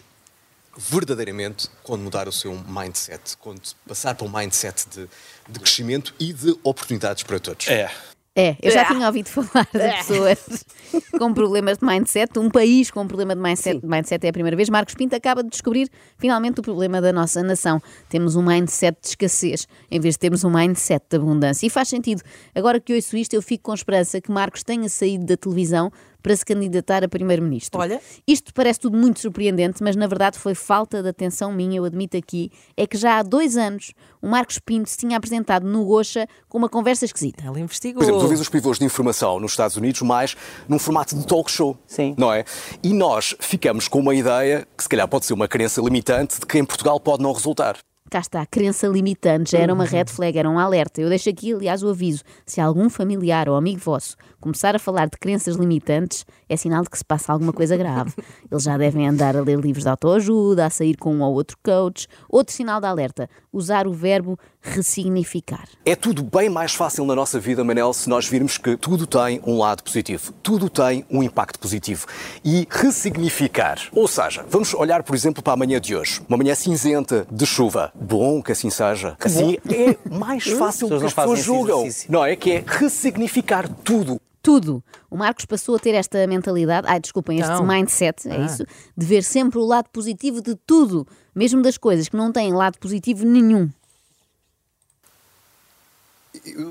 verdadeiramente 0.77 1.69
quando 1.83 2.01
mudar 2.01 2.27
o 2.27 2.31
seu 2.31 2.53
mindset, 2.67 3.37
quando 3.37 3.61
passar 3.87 4.15
para 4.15 4.25
um 4.25 4.31
mindset 4.31 4.87
de, 4.89 5.07
de 5.49 5.59
crescimento 5.59 6.13
e 6.19 6.33
de 6.33 6.57
oportunidades 6.63 7.23
para 7.23 7.39
todos. 7.39 7.67
é. 7.67 7.89
É, 8.35 8.57
eu 8.63 8.71
já 8.71 8.83
tinha 8.85 9.05
ouvido 9.05 9.29
falar 9.29 9.67
de 9.71 9.97
pessoas 9.97 10.65
com 11.19 11.31
problemas 11.35 11.77
de 11.77 11.85
mindset, 11.85 12.39
um 12.39 12.49
país 12.49 12.89
com 12.89 13.01
um 13.01 13.07
problema 13.07 13.35
de 13.35 13.41
mindset, 13.41 13.85
mindset 13.85 14.25
é 14.25 14.29
a 14.29 14.33
primeira 14.33 14.57
vez. 14.57 14.69
Marcos 14.69 14.95
Pinto 14.95 15.15
acaba 15.15 15.43
de 15.43 15.49
descobrir 15.51 15.87
finalmente 16.17 16.59
o 16.59 16.63
problema 16.63 16.99
da 16.99 17.13
nossa 17.13 17.43
nação. 17.43 17.79
Temos 18.09 18.35
um 18.35 18.41
mindset 18.41 18.97
de 18.99 19.09
escassez 19.09 19.67
em 19.91 19.99
vez 19.99 20.15
de 20.15 20.19
termos 20.19 20.43
um 20.43 20.49
mindset 20.49 21.05
de 21.07 21.15
abundância. 21.15 21.67
E 21.67 21.69
faz 21.69 21.89
sentido. 21.89 22.23
Agora 22.55 22.79
que 22.79 22.95
ouço 22.95 23.15
isto, 23.15 23.35
eu 23.35 23.41
fico 23.41 23.65
com 23.65 23.73
esperança 23.75 24.19
que 24.19 24.31
Marcos 24.31 24.63
tenha 24.63 24.89
saído 24.89 25.27
da 25.27 25.37
televisão 25.37 25.91
para 26.23 26.35
se 26.35 26.45
candidatar 26.45 27.03
a 27.03 27.07
primeiro-ministro. 27.09 27.79
Olha. 27.79 28.01
Isto 28.25 28.53
parece 28.53 28.79
tudo 28.79 28.97
muito 28.97 29.19
surpreendente, 29.19 29.83
mas 29.83 29.95
na 29.95 30.07
verdade 30.07 30.39
foi 30.39 30.55
falta 30.55 31.03
de 31.03 31.09
atenção 31.09 31.51
minha, 31.51 31.77
eu 31.77 31.83
admito 31.83 32.15
aqui, 32.17 32.49
é 32.75 32.87
que 32.87 32.97
já 32.97 33.19
há 33.19 33.23
dois 33.23 33.57
anos 33.57 33.93
o 34.21 34.27
Marcos 34.27 34.57
Pinto 34.57 34.89
se 34.89 34.97
tinha 34.97 35.17
apresentado 35.17 35.67
no 35.67 35.83
Gocha 35.83 36.25
com 36.47 36.57
uma 36.57 36.69
conversa 36.69 37.03
esquisita. 37.03 37.43
Ela 37.45 37.59
investigou. 37.59 37.99
Por 37.99 38.05
exemplo, 38.05 38.21
tu 38.21 38.27
vês 38.27 38.39
os 38.39 38.49
pivôs 38.49 38.79
de 38.79 38.85
informação 38.85 39.39
nos 39.39 39.51
Estados 39.51 39.75
Unidos 39.75 40.01
mais 40.01 40.35
num 40.67 40.79
formato 40.79 41.13
de 41.15 41.27
talk 41.27 41.51
show. 41.51 41.77
Sim. 41.85 42.15
Não 42.17 42.31
é? 42.31 42.45
E 42.81 42.93
nós 42.93 43.35
ficamos 43.39 43.89
com 43.89 43.99
uma 43.99 44.15
ideia, 44.15 44.65
que 44.77 44.83
se 44.83 44.89
calhar 44.89 45.07
pode 45.07 45.25
ser 45.25 45.33
uma 45.33 45.47
crença 45.47 45.81
limitante, 45.81 46.39
de 46.39 46.45
que 46.45 46.57
em 46.57 46.63
Portugal 46.63 46.99
pode 46.99 47.21
não 47.21 47.33
resultar. 47.33 47.77
Cá 48.13 48.19
está, 48.19 48.45
crença 48.45 48.85
limitante, 48.85 49.53
já 49.53 49.57
era 49.57 49.73
uma 49.73 49.85
red 49.85 50.05
flag, 50.05 50.37
era 50.37 50.47
um 50.47 50.59
alerta. 50.59 51.01
Eu 51.01 51.09
deixo 51.09 51.31
aqui, 51.31 51.51
aliás, 51.51 51.81
o 51.81 51.89
aviso. 51.89 52.23
Se 52.45 52.61
algum 52.61 52.87
familiar 52.87 53.49
ou 53.49 53.55
amigo 53.55 53.79
vosso 53.79 54.15
começar 54.39 54.75
a 54.75 54.77
falar 54.77 55.07
de 55.07 55.17
crenças 55.17 55.55
limitantes, 55.55 56.23
é 56.47 56.55
sinal 56.55 56.83
de 56.83 56.91
que 56.91 56.97
se 56.99 57.03
passa 57.03 57.33
alguma 57.33 57.51
coisa 57.51 57.75
grave. 57.75 58.13
Eles 58.51 58.61
já 58.61 58.77
devem 58.77 59.09
andar 59.09 59.35
a 59.35 59.41
ler 59.41 59.57
livros 59.57 59.85
de 59.85 59.89
autoajuda, 59.89 60.67
a 60.67 60.69
sair 60.69 60.95
com 60.95 61.15
um 61.15 61.21
ou 61.23 61.33
outro 61.33 61.57
coach. 61.63 62.07
Outro 62.29 62.53
sinal 62.53 62.79
de 62.79 62.85
alerta, 62.85 63.27
usar 63.51 63.87
o 63.87 63.91
verbo 63.91 64.37
ressignificar. 64.63 65.67
É 65.85 65.95
tudo 65.95 66.23
bem 66.23 66.49
mais 66.49 66.73
fácil 66.73 67.05
na 67.05 67.13
nossa 67.13 67.39
vida, 67.39 67.63
Manel, 67.63 67.93
se 67.93 68.09
nós 68.09 68.27
virmos 68.27 68.57
que 68.57 68.77
tudo 68.77 69.05
tem 69.05 69.41
um 69.45 69.57
lado 69.57 69.83
positivo, 69.83 70.31
tudo 70.41 70.69
tem 70.69 71.05
um 71.09 71.21
impacto 71.21 71.59
positivo. 71.59 72.07
E 72.43 72.65
ressignificar, 72.69 73.77
ou 73.91 74.07
seja, 74.07 74.45
vamos 74.49 74.73
olhar, 74.73 75.03
por 75.03 75.15
exemplo, 75.15 75.43
para 75.43 75.53
a 75.53 75.57
manhã 75.57 75.79
de 75.79 75.95
hoje, 75.95 76.21
uma 76.27 76.37
manhã 76.37 76.55
cinzenta 76.55 77.27
de 77.31 77.45
chuva. 77.45 77.91
Bom 77.93 78.41
que 78.41 78.51
assim 78.53 78.69
seja. 78.69 79.15
Assim 79.19 79.57
é 79.69 79.97
mais 80.09 80.43
fácil 80.57 80.87
que 80.87 80.93
pessoas 80.95 81.03
as 81.03 81.13
pessoas 81.13 81.39
julgam. 81.43 81.87
Não 82.09 82.25
é? 82.25 82.35
Que 82.35 82.51
é 82.53 82.63
ressignificar 82.65 83.67
tudo. 83.83 84.19
Tudo. 84.41 84.83
O 85.09 85.15
Marcos 85.17 85.45
passou 85.45 85.75
a 85.75 85.79
ter 85.79 85.93
esta 85.95 86.27
mentalidade, 86.27 86.85
ai, 86.89 86.99
desculpem, 86.99 87.39
este 87.39 87.49
Então. 87.51 87.65
mindset, 87.65 88.27
é 88.27 88.35
Ah. 88.35 88.45
isso, 88.45 88.65
de 88.95 89.05
ver 89.05 89.23
sempre 89.23 89.57
o 89.57 89.65
lado 89.65 89.87
positivo 89.89 90.41
de 90.41 90.53
tudo, 90.67 91.07
mesmo 91.33 91.61
das 91.61 91.77
coisas 91.77 92.09
que 92.09 92.17
não 92.17 92.29
têm 92.31 92.51
lado 92.53 92.77
positivo 92.77 93.25
nenhum. 93.25 93.69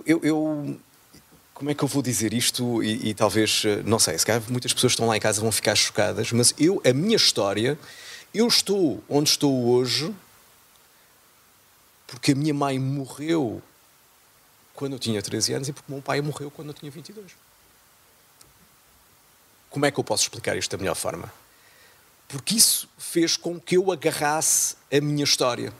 Eu, 0.06 0.20
eu- 0.24 0.80
como 1.54 1.70
é 1.70 1.74
que 1.74 1.82
eu 1.84 1.88
vou 1.88 2.02
dizer 2.02 2.32
isto? 2.34 2.82
E, 2.82 3.10
e 3.10 3.14
talvez, 3.14 3.62
eh, 3.64 3.82
não 3.84 3.98
sei, 3.98 4.18
se 4.18 4.26
calhar 4.26 4.42
muitas 4.50 4.72
pessoas 4.72 4.92
que 4.92 4.94
estão 4.94 5.06
lá 5.06 5.16
em 5.16 5.20
casa 5.20 5.40
vão 5.40 5.52
ficar 5.52 5.74
chocadas, 5.76 6.32
mas 6.32 6.52
eu, 6.58 6.82
a 6.84 6.92
minha 6.92 7.16
história, 7.16 7.78
eu 8.34 8.48
estou 8.48 9.02
onde 9.08 9.30
estou 9.30 9.66
hoje 9.68 10.12
porque 12.08 12.32
a 12.32 12.34
minha 12.34 12.52
mãe 12.52 12.78
morreu 12.78 13.62
quando 14.74 14.94
eu 14.94 14.98
tinha 14.98 15.22
13 15.22 15.54
anos 15.54 15.68
e 15.68 15.72
porque 15.72 15.90
o 15.90 15.94
meu 15.94 16.02
pai 16.02 16.20
morreu 16.20 16.50
quando 16.50 16.68
eu 16.68 16.74
tinha 16.74 16.90
22. 16.90 17.30
Como 19.70 19.86
é 19.86 19.90
que 19.90 19.98
eu 19.98 20.04
posso 20.04 20.24
explicar 20.24 20.56
isto 20.56 20.70
da 20.70 20.78
melhor 20.78 20.94
forma? 20.96 21.32
Porque 22.28 22.56
isso 22.56 22.88
fez 22.98 23.36
com 23.36 23.60
que 23.60 23.76
eu 23.76 23.90
agarrasse 23.92 24.76
a 24.92 25.00
minha 25.00 25.24
história. 25.24 25.72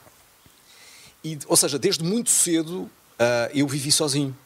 E, 1.24 1.38
ou 1.46 1.56
seja, 1.56 1.78
desde 1.78 2.02
muito 2.04 2.30
cedo 2.30 2.90
ah, 3.22 3.50
eu 3.54 3.66
vivi 3.66 3.90
sozinho. 3.92 4.36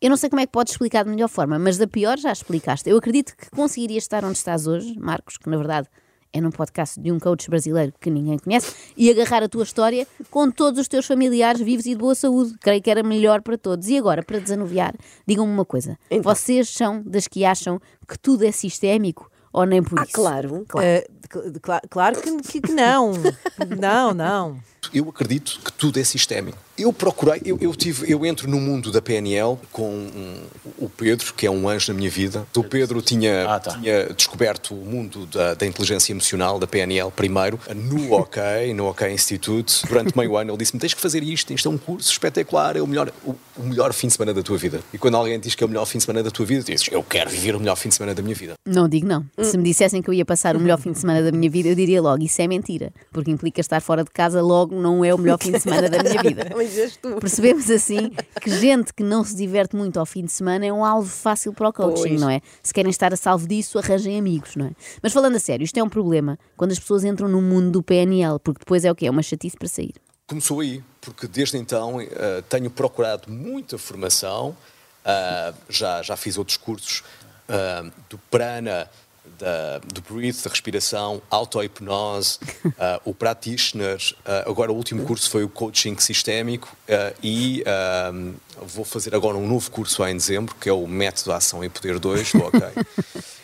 Eu 0.00 0.10
não 0.10 0.16
sei 0.16 0.30
como 0.30 0.40
é 0.40 0.46
que 0.46 0.52
podes 0.52 0.72
explicar 0.74 1.04
de 1.04 1.10
melhor 1.10 1.28
forma, 1.28 1.58
mas 1.58 1.76
da 1.76 1.86
pior 1.86 2.16
já 2.18 2.30
explicaste. 2.32 2.88
Eu 2.88 2.96
acredito 2.98 3.36
que 3.36 3.50
conseguirias 3.50 4.04
estar 4.04 4.24
onde 4.24 4.38
estás 4.38 4.66
hoje, 4.66 4.96
Marcos, 4.98 5.36
que 5.36 5.50
na 5.50 5.56
verdade 5.56 5.88
é 6.32 6.40
num 6.40 6.50
podcast 6.50 7.00
de 7.00 7.10
um 7.10 7.18
coach 7.18 7.48
brasileiro 7.50 7.92
que 8.00 8.08
ninguém 8.10 8.38
conhece, 8.38 8.72
e 8.96 9.10
agarrar 9.10 9.42
a 9.42 9.48
tua 9.48 9.62
história 9.64 10.06
com 10.30 10.50
todos 10.50 10.78
os 10.78 10.86
teus 10.86 11.06
familiares 11.06 11.60
vivos 11.60 11.86
e 11.86 11.90
de 11.90 11.96
boa 11.96 12.14
saúde. 12.14 12.54
Creio 12.60 12.80
que 12.82 12.90
era 12.90 13.02
melhor 13.02 13.40
para 13.42 13.56
todos. 13.58 13.88
E 13.88 13.96
agora, 13.98 14.22
para 14.22 14.38
desanuviar, 14.38 14.94
digam-me 15.26 15.52
uma 15.52 15.64
coisa: 15.64 15.98
vocês 16.22 16.68
são 16.68 17.02
das 17.04 17.26
que 17.26 17.44
acham 17.44 17.80
que 18.06 18.16
tudo 18.18 18.44
é 18.44 18.52
sistémico 18.52 19.28
ou 19.52 19.64
nem 19.64 19.82
por 19.82 19.98
Ah, 19.98 20.02
isso? 20.04 20.12
claro, 20.12 20.64
claro. 20.68 20.86
Cl- 21.32 21.60
cla- 21.60 21.82
claro 21.90 22.20
que- 22.20 22.60
que 22.60 22.72
não. 22.72 23.12
Não, 23.80 24.14
não. 24.14 24.60
Eu 24.94 25.08
acredito 25.08 25.58
que 25.64 25.72
tudo 25.72 25.98
é 25.98 26.04
sistémico. 26.04 26.58
Eu 26.78 26.92
procurei, 26.92 27.40
eu, 27.44 27.58
eu 27.60 27.74
tive, 27.74 28.10
eu 28.10 28.24
entro 28.24 28.48
no 28.48 28.60
mundo 28.60 28.92
da 28.92 29.02
PNL 29.02 29.58
com 29.72 29.88
um- 29.90 30.42
o 30.78 30.88
Pedro, 30.88 31.34
que 31.34 31.46
é 31.46 31.50
um 31.50 31.68
anjo 31.68 31.92
na 31.92 31.98
minha 31.98 32.10
vida. 32.10 32.46
O 32.56 32.62
Pedro 32.62 33.02
tinha, 33.02 33.48
Ah, 33.48 33.58
tá. 33.58 33.72
tinha 33.72 34.06
descoberto 34.14 34.74
o 34.74 34.84
mundo 34.84 35.26
da, 35.26 35.54
da 35.54 35.66
inteligência 35.66 36.12
emocional, 36.12 36.58
da 36.58 36.66
PNL, 36.66 37.10
primeiro, 37.10 37.58
no 37.74 38.12
OK, 38.14 38.40
no 38.74 38.88
OK 38.88 39.10
Institute. 39.12 39.86
Durante 39.88 40.16
meio 40.16 40.36
ano 40.36 40.50
ele 40.52 40.58
disse-me: 40.58 40.78
tens 40.80 40.94
que 40.94 41.00
fazer 41.00 41.22
isto, 41.22 41.52
isto 41.52 41.68
é 41.68 41.70
um 41.70 41.78
curso 41.78 42.10
espetacular, 42.12 42.76
é 42.76 42.80
o 42.80 42.86
melhor, 42.86 43.10
o, 43.24 43.34
o 43.56 43.62
melhor 43.64 43.92
fim 43.92 44.06
de 44.06 44.12
semana 44.12 44.32
da 44.32 44.42
tua 44.42 44.56
vida. 44.56 44.80
E 44.92 44.98
quando 44.98 45.16
alguém 45.16 45.38
diz 45.40 45.54
que 45.54 45.64
é 45.64 45.66
o 45.66 45.68
melhor 45.68 45.84
fim 45.84 45.98
de 45.98 46.04
semana 46.04 46.22
da 46.22 46.30
tua 46.30 46.46
vida, 46.46 46.62
dizes: 46.62 46.88
eu 46.92 47.02
quero 47.02 47.28
viver 47.30 47.56
o 47.56 47.58
melhor 47.58 47.74
fim 47.76 47.88
de 47.88 47.96
semana 47.96 48.14
da 48.14 48.22
minha 48.22 48.34
vida. 48.36 48.54
Não 48.66 48.88
digo 48.88 49.06
não. 49.06 49.24
Se 49.42 49.56
me 49.58 49.64
dissessem 49.64 50.00
que 50.00 50.08
eu 50.08 50.14
ia 50.14 50.24
passar 50.24 50.54
o 50.56 50.60
melhor 50.60 50.78
fim 50.78 50.92
de 50.92 50.98
semana 51.00 51.22
da 51.22 51.32
minha 51.32 51.50
vida, 51.50 51.68
eu 51.70 51.74
diria 51.74 52.00
logo: 52.00 52.22
isso 52.22 52.40
é 52.40 52.46
mentira. 52.46 52.92
Porque 53.12 53.30
implica 53.30 53.60
estar 53.60 53.80
fora 53.80 54.04
de 54.04 54.10
casa, 54.10 54.40
logo 54.40 54.74
não 54.80 55.04
é 55.04 55.12
o 55.12 55.18
melhor 55.18 55.38
fim 55.42 55.50
de 55.52 55.60
semana 55.60 55.88
da 55.88 56.02
minha 56.02 56.22
vida. 56.22 56.48
Tu. 57.00 57.16
Percebemos 57.20 57.70
assim 57.70 58.10
que 58.40 58.50
gente 58.50 58.92
que 58.92 59.02
não 59.02 59.24
se 59.24 59.34
diverte 59.36 59.76
muito 59.76 59.98
ao 59.98 60.06
fim 60.06 60.24
de 60.24 60.32
semana 60.32 60.66
é 60.66 60.72
um 60.72 60.84
alvo 60.84 61.08
fácil 61.08 61.52
para 61.52 61.68
o 61.68 61.72
coaching, 61.72 62.08
Pois. 62.10 62.20
não 62.20 62.30
é? 62.30 62.40
Se 62.62 62.72
querem 62.72 62.90
estar 62.90 63.12
a 63.12 63.16
salvo 63.16 63.46
disso, 63.46 63.78
arranjem 63.78 64.18
amigos, 64.18 64.56
não 64.56 64.66
é? 64.66 64.70
Mas 65.02 65.12
falando 65.12 65.36
a 65.36 65.38
sério, 65.40 65.64
isto 65.64 65.78
é 65.78 65.82
um 65.82 65.88
problema 65.88 66.38
quando 66.56 66.72
as 66.72 66.78
pessoas 66.78 67.04
entram 67.04 67.28
no 67.28 67.40
mundo 67.40 67.70
do 67.70 67.82
PNL, 67.82 68.38
porque 68.38 68.60
depois 68.60 68.84
é 68.84 68.90
o 68.90 68.94
quê? 68.94 69.06
É 69.06 69.10
uma 69.10 69.22
chatice 69.22 69.56
para 69.56 69.68
sair. 69.68 69.94
Começou 70.26 70.60
aí, 70.60 70.82
porque 71.00 71.26
desde 71.26 71.56
então 71.56 72.00
eh, 72.00 72.42
tenho 72.48 72.70
procurado 72.70 73.30
muita 73.32 73.78
formação, 73.78 74.54
ah, 75.04 75.54
já, 75.70 76.02
já 76.02 76.16
fiz 76.16 76.36
outros 76.36 76.58
cursos 76.58 77.02
ah, 77.48 77.90
do 78.10 78.18
prana, 78.30 78.90
da, 79.38 79.78
do 79.78 80.00
breathe, 80.02 80.42
da 80.42 80.50
respiração, 80.50 81.20
auto-hipnose, 81.30 82.38
ah, 82.78 83.00
o 83.04 83.14
practitioner, 83.14 83.98
ah, 84.24 84.44
agora 84.46 84.72
o 84.72 84.74
último 84.74 85.04
curso 85.04 85.30
foi 85.30 85.44
o 85.44 85.48
coaching 85.48 85.98
sistémico 85.98 86.76
ah, 86.88 87.12
e 87.22 87.62
vou 88.60 88.84
fazer 88.84 89.14
agora 89.14 89.36
um 89.36 89.46
novo 89.46 89.70
curso 89.70 90.04
em 90.06 90.16
dezembro, 90.16 90.54
que 90.54 90.68
é 90.68 90.72
o 90.72 90.86
Método 90.86 91.32
Ação 91.32 91.62
e 91.62 91.68
Poder 91.68 91.98
2, 91.98 92.32
do 92.32 92.44
OK. 92.46 92.60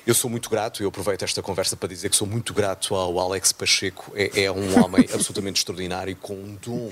Eu 0.07 0.15
sou 0.15 0.29
muito 0.29 0.51
grato, 0.51 0.83
eu 0.83 0.89
aproveito 0.89 1.23
esta 1.23 1.41
conversa 1.43 1.77
para 1.77 1.89
dizer 1.89 2.11
que 2.11 2.17
sou 2.17 2.27
muito 2.27 2.53
grato 2.53 2.95
ao 2.95 3.19
Alex 3.19 3.53
Pacheco. 3.53 4.13
É, 4.15 4.45
é 4.45 4.53
um 4.53 4.85
homem 4.85 5.09
absolutamente 5.13 5.61
extraordinário, 5.61 6.15
com 6.17 6.35
um 6.35 6.59
dom 6.61 6.91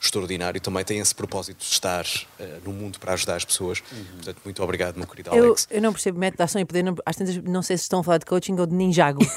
extraordinário. 0.00 0.60
Também 0.60 0.84
tem 0.84 0.98
esse 0.98 1.14
propósito 1.14 1.58
de 1.58 1.64
estar 1.64 2.04
eh, 2.38 2.58
no 2.64 2.72
mundo 2.72 2.98
para 2.98 3.12
ajudar 3.12 3.36
as 3.36 3.44
pessoas. 3.44 3.80
Portanto, 3.80 4.38
muito 4.44 4.62
obrigado, 4.62 4.96
meu 4.96 5.06
querido 5.06 5.30
Eu, 5.34 5.44
Alex. 5.46 5.68
eu 5.70 5.82
não 5.82 5.92
percebo 5.92 6.18
método 6.18 6.38
de 6.38 6.42
ação 6.44 6.60
e 6.60 6.64
poder. 6.64 6.82
Não, 6.82 6.94
às 7.04 7.16
tantas, 7.16 7.36
não 7.38 7.62
sei 7.62 7.76
se 7.76 7.82
estão 7.84 8.00
a 8.00 8.04
falar 8.04 8.18
de 8.18 8.24
coaching 8.26 8.58
ou 8.58 8.66
de 8.66 8.74
ninjago. 8.74 9.20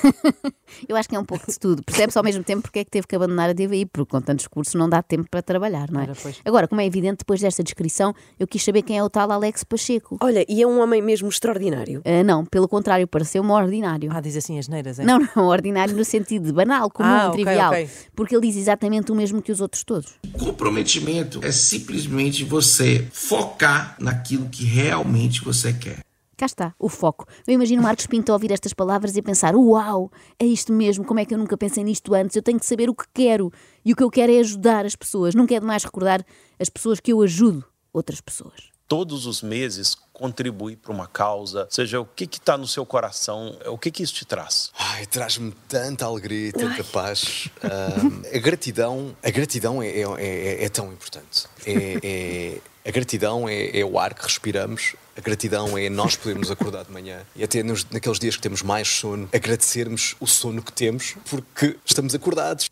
Eu 0.89 0.96
acho 0.96 1.08
que 1.08 1.15
é 1.15 1.20
um 1.20 1.25
pouco 1.25 1.46
de 1.50 1.60
tudo. 1.60 1.84
Percebe-se 1.84 2.17
ao 2.17 2.24
mesmo 2.24 2.43
tempo 2.43 2.63
porque 2.63 2.79
é 2.79 2.84
que 2.84 2.89
teve 2.89 3.05
que 3.05 3.15
abandonar 3.15 3.50
a 3.50 3.53
TVI, 3.53 3.86
porque 3.86 4.10
com 4.10 4.20
tantos 4.22 4.48
cursos 4.48 4.74
não 4.74 4.89
dá 4.89 5.03
tempo 5.03 5.27
para 5.29 5.41
trabalhar, 5.41 5.91
não 5.91 6.01
é? 6.01 6.08
Agora, 6.43 6.67
como 6.67 6.82
é 6.82 6.86
evidente, 6.86 7.17
depois 7.20 7.39
desta 7.39 7.63
descrição, 7.63 8.13
eu 8.39 8.48
quis 8.48 8.63
saber 8.63 8.82
quem 8.82 8.98
é 8.98 9.03
o 9.03 9.10
tal 9.10 9.32
Alex 9.32 9.63
Pacheco. 9.63 10.17
Olha, 10.22 10.43
e 10.50 10.62
é 10.63 10.67
um 10.67 10.79
homem 10.82 11.00
mesmo 11.01 11.29
extraordinário. 11.29 12.01
Ah, 12.03 12.24
não, 12.24 12.43
pelo 12.43 12.67
contrário, 12.67 13.08
pareceu-me 13.08 13.51
ordinário. 13.51 14.10
Ah, 14.12 14.20
diz 14.20 14.36
assim 14.36 14.58
as 14.58 14.67
neiras, 14.67 14.98
é? 14.98 15.03
Não, 15.03 15.20
não, 15.36 15.46
ordinário 15.46 15.96
no 15.96 16.03
sentido 16.03 16.46
de 16.48 16.53
banal, 16.53 16.89
comum, 16.89 17.08
Ah, 17.08 17.27
ok, 17.29 17.43
trivial. 17.43 17.72
ok. 17.72 17.89
Porque 18.15 18.36
ele 18.36 18.48
diz 18.48 18.58
exatamente 18.58 19.12
o 19.12 19.15
mesmo 19.15 19.41
que 19.41 19.51
os 19.51 19.62
outros 19.62 19.84
todos. 19.84 20.13
Comprometimento 20.53 21.43
é 21.43 21.51
simplesmente 21.51 22.43
você 22.43 23.07
focar 23.12 23.95
naquilo 24.00 24.48
que 24.50 24.63
realmente 24.63 25.43
você 25.43 25.74
quer. 25.74 26.05
Cá 26.38 26.45
está, 26.45 26.75
o 26.77 26.88
foco. 26.88 27.25
Eu 27.48 27.55
imagino 27.55 27.81
Marcos 27.81 28.05
Pinto 28.05 28.31
ouvir 28.31 28.51
estas 28.51 28.72
palavras 28.72 29.17
e 29.17 29.22
pensar: 29.24 29.55
Uau, 29.55 30.12
é 30.38 30.45
isto 30.45 30.72
mesmo, 30.72 31.03
como 31.05 31.19
é 31.19 31.25
que 31.25 31.33
eu 31.33 31.39
nunca 31.39 31.57
pensei 31.57 31.83
nisto 31.83 32.13
antes? 32.13 32.36
Eu 32.36 32.43
tenho 32.43 32.60
que 32.60 32.67
saber 32.67 32.88
o 32.88 32.93
que 32.93 33.05
quero. 33.12 33.51
E 33.83 33.93
o 33.93 33.95
que 33.95 34.03
eu 34.03 34.12
quero 34.12 34.31
é 34.31 34.39
ajudar 34.41 34.86
as 34.86 34.95
pessoas. 34.95 35.33
Nunca 35.33 35.55
é 35.55 35.60
demais 35.60 35.83
recordar 35.83 36.24
as 36.60 36.69
pessoas 36.69 37.00
que 37.00 37.12
eu 37.12 37.19
ajudo 37.24 37.65
outras 37.91 38.22
pessoas. 38.22 38.73
Todos 38.88 39.25
os 39.25 39.42
meses 39.42 39.96
contribui 40.12 40.75
para 40.75 40.92
uma 40.92 41.08
causa, 41.08 41.68
seja 41.72 42.00
o 42.00 42.06
que 42.06 42.25
está 42.25 42.58
no 42.58 42.68
seu 42.68 42.86
coração, 42.86 43.58
o 43.66 43.78
que, 43.78 43.90
que 43.90 44.04
isso 44.04 44.13
te 44.13 44.25
traz? 44.25 44.72
Ai, 44.78 45.06
traz-me 45.06 45.52
tanta 45.68 46.06
alegria, 46.06 46.50
e 46.50 46.52
tanta 46.52 46.84
paz. 46.84 47.50
Ah, 47.63 48.36
a 48.36 48.40
gratidão, 48.40 49.16
a 49.24 49.30
gratidão 49.32 49.82
é, 49.82 49.88
é- 49.88 50.02
é- 50.20 50.63
é 50.66 50.70
tão 50.70 50.92
importante. 50.94 51.46
É- 51.66 52.00
é- 52.04 52.62
a 52.88 52.92
gratidão 52.92 53.48
é, 53.50 53.80
é 53.80 53.84
o 53.86 53.98
ar 53.98 54.13
que 54.13 54.24
respiramos. 54.24 54.96
A 55.18 55.22
gratidão 55.22 55.78
é 55.78 55.90
nós 55.90 56.16
podermos 56.16 56.52
acordar 56.52 56.84
de 56.86 56.92
manhã 56.92 57.25
e 57.36 57.44
até 57.44 57.63
nos- 57.63 57.86
naqueles 57.90 58.20
dias 58.20 58.36
que 58.36 58.42
temos 58.42 58.62
mais 58.62 58.88
sono, 58.88 59.30
agradecermos 59.34 60.16
o 60.20 60.28
sono 60.28 60.62
que 60.62 60.74
temos 60.74 61.16
porque 61.30 61.78
estamos 61.86 62.13
acordados. 62.13 62.70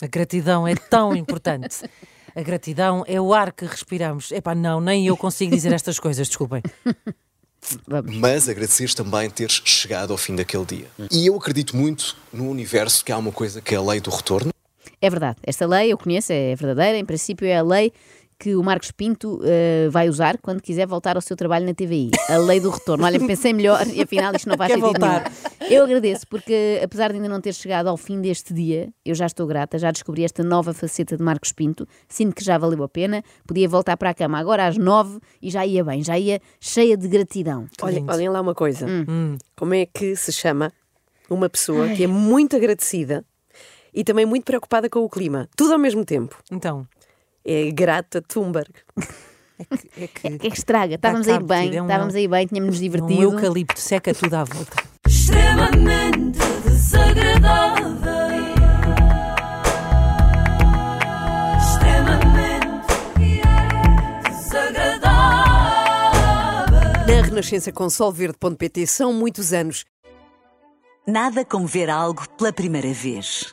A 0.00 0.06
gratidão 0.06 0.66
é 0.66 0.74
tão 0.74 1.14
importante. 1.14 1.78
A 2.34 2.42
gratidão 2.42 3.04
é 3.06 3.20
o 3.20 3.32
ar 3.34 3.52
que 3.52 3.64
respiramos. 3.64 4.30
Epá, 4.30 4.54
não, 4.54 4.80
nem 4.80 5.06
eu 5.06 5.16
consigo 5.16 5.54
dizer 5.54 5.72
estas 5.72 5.98
coisas, 6.00 6.28
desculpem. 6.28 6.62
Vamos. 7.86 8.16
mas 8.16 8.48
agradeceres 8.48 8.94
também 8.94 9.28
teres 9.28 9.60
chegado 9.64 10.12
ao 10.12 10.16
fim 10.16 10.34
daquele 10.34 10.64
dia. 10.64 10.86
E 11.10 11.26
eu 11.26 11.36
acredito 11.36 11.76
muito 11.76 12.16
no 12.32 12.48
universo 12.48 13.04
que 13.04 13.12
há 13.12 13.18
uma 13.18 13.30
coisa 13.30 13.60
que 13.60 13.74
é 13.74 13.78
a 13.78 13.82
lei 13.82 14.00
do 14.00 14.10
retorno. 14.10 14.50
É 15.02 15.08
verdade, 15.08 15.38
esta 15.42 15.66
lei 15.66 15.92
eu 15.92 15.98
conheço, 15.98 16.32
é 16.32 16.54
verdadeira, 16.54 16.98
em 16.98 17.04
princípio 17.04 17.46
é 17.46 17.56
a 17.56 17.62
lei 17.62 17.92
que 18.40 18.56
o 18.56 18.62
Marcos 18.62 18.90
Pinto 18.90 19.38
eh, 19.44 19.86
vai 19.90 20.08
usar 20.08 20.38
quando 20.38 20.62
quiser 20.62 20.86
voltar 20.86 21.14
ao 21.14 21.20
seu 21.20 21.36
trabalho 21.36 21.66
na 21.66 21.74
TVI. 21.74 22.10
A 22.26 22.38
lei 22.38 22.58
do 22.58 22.70
retorno. 22.70 23.04
Olha, 23.04 23.20
pensei 23.20 23.52
melhor 23.52 23.86
e 23.86 24.00
afinal 24.00 24.34
isto 24.34 24.48
não 24.48 24.56
faz 24.56 24.72
Quer 24.72 24.80
sentido 24.80 24.98
voltar. 24.98 25.30
nenhum. 25.60 25.72
Eu 25.72 25.84
agradeço 25.84 26.26
porque, 26.26 26.80
apesar 26.82 27.10
de 27.10 27.16
ainda 27.16 27.28
não 27.28 27.38
ter 27.38 27.52
chegado 27.52 27.88
ao 27.88 27.98
fim 27.98 28.18
deste 28.18 28.54
dia, 28.54 28.88
eu 29.04 29.14
já 29.14 29.26
estou 29.26 29.46
grata, 29.46 29.78
já 29.78 29.90
descobri 29.90 30.24
esta 30.24 30.42
nova 30.42 30.72
faceta 30.72 31.18
de 31.18 31.22
Marcos 31.22 31.52
Pinto, 31.52 31.86
sinto 32.08 32.34
que 32.34 32.42
já 32.42 32.56
valeu 32.56 32.82
a 32.82 32.88
pena, 32.88 33.22
podia 33.46 33.68
voltar 33.68 33.98
para 33.98 34.08
a 34.08 34.14
cama 34.14 34.38
agora 34.38 34.66
às 34.66 34.78
nove 34.78 35.18
e 35.42 35.50
já 35.50 35.66
ia 35.66 35.84
bem, 35.84 36.02
já 36.02 36.18
ia 36.18 36.40
cheia 36.58 36.96
de 36.96 37.06
gratidão. 37.08 37.66
Olha, 37.82 38.02
olhem 38.08 38.30
lá 38.30 38.40
uma 38.40 38.54
coisa. 38.54 38.86
Hum. 38.86 39.36
Como 39.54 39.74
é 39.74 39.84
que 39.84 40.16
se 40.16 40.32
chama 40.32 40.72
uma 41.28 41.50
pessoa 41.50 41.90
que 41.90 42.04
é 42.04 42.06
muito 42.06 42.56
agradecida 42.56 43.22
e 43.92 44.02
também 44.02 44.24
muito 44.24 44.44
preocupada 44.44 44.88
com 44.88 45.00
o 45.00 45.10
clima? 45.10 45.46
Tudo 45.54 45.74
ao 45.74 45.78
mesmo 45.78 46.06
tempo. 46.06 46.36
Então, 46.50 46.86
é 47.50 47.70
grata 47.72 48.22
Thunberg. 48.22 48.70
É 49.58 49.64
que, 49.76 50.04
é 50.04 50.06
que, 50.06 50.26
é, 50.26 50.34
é 50.34 50.38
que 50.38 50.56
estraga. 50.56 50.94
Estávamos 50.94 51.28
aí 51.28 51.42
bem, 51.42 51.76
é 51.76 51.82
um, 51.82 51.84
estávamos 51.84 52.14
aí 52.14 52.28
bem, 52.28 52.46
tínhamos 52.46 52.70
nos 52.70 52.78
é 52.78 52.82
divertido. 52.82 53.20
Um 53.20 53.22
eucalipto 53.34 53.78
seca 53.78 54.14
tudo 54.14 54.34
à 54.34 54.44
volta. 54.44 54.82
Extremamente 55.06 56.38
desagradável. 56.64 57.90
Extremamente 61.58 63.42
desagradável. 64.30 65.10
Na 67.06 67.22
Renascença 67.22 67.72
com 67.72 67.90
solverde.pt 67.90 68.86
são 68.86 69.12
muitos 69.12 69.52
anos. 69.52 69.84
Nada 71.06 71.44
como 71.44 71.66
ver 71.66 71.90
algo 71.90 72.26
pela 72.38 72.52
primeira 72.52 72.92
vez. 72.92 73.52